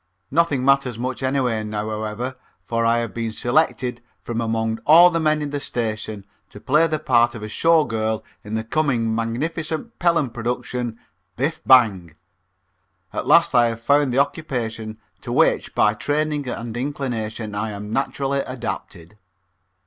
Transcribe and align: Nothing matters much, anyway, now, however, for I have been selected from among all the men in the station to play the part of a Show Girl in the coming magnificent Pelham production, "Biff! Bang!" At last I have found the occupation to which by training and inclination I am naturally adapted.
Nothing 0.31 0.65
matters 0.65 0.97
much, 0.97 1.21
anyway, 1.21 1.63
now, 1.63 1.87
however, 1.87 2.35
for 2.65 2.87
I 2.87 2.97
have 2.97 3.13
been 3.13 3.31
selected 3.31 4.01
from 4.23 4.41
among 4.41 4.79
all 4.87 5.11
the 5.11 5.19
men 5.19 5.43
in 5.43 5.51
the 5.51 5.59
station 5.59 6.25
to 6.49 6.59
play 6.59 6.87
the 6.87 6.97
part 6.97 7.35
of 7.35 7.43
a 7.43 7.47
Show 7.47 7.83
Girl 7.83 8.23
in 8.43 8.55
the 8.55 8.63
coming 8.63 9.13
magnificent 9.13 9.99
Pelham 9.99 10.31
production, 10.31 10.97
"Biff! 11.35 11.61
Bang!" 11.67 12.15
At 13.13 13.27
last 13.27 13.53
I 13.53 13.67
have 13.67 13.79
found 13.81 14.11
the 14.11 14.17
occupation 14.17 14.97
to 15.21 15.31
which 15.31 15.75
by 15.75 15.93
training 15.93 16.49
and 16.49 16.75
inclination 16.75 17.53
I 17.53 17.69
am 17.69 17.93
naturally 17.93 18.39
adapted. 18.39 19.17